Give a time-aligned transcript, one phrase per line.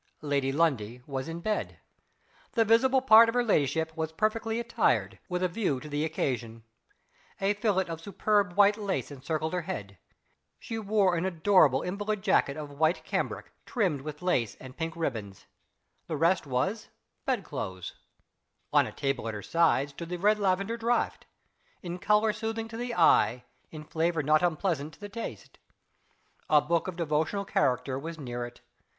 [0.23, 1.79] Lady Lundie was in bed.
[2.53, 6.63] The visible part of her ladyship was perfectly attired, with a view to the occasion.
[7.39, 9.99] A fillet of superb white lace encircled her head.
[10.57, 15.45] She wore an adorable invalid jacket of white cambric, trimmed with lace and pink ribbons.
[16.07, 16.89] The rest was
[17.27, 17.93] bed clothes.
[18.73, 21.27] On a table at her side stood the Red Lavender Draught
[21.83, 25.59] in color soothing to the eye; in flavor not unpleasant to the taste.
[26.49, 28.61] A book of devotional character was near it.